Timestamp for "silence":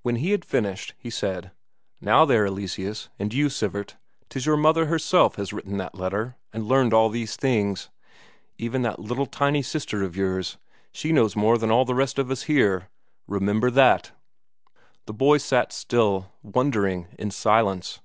17.30-18.00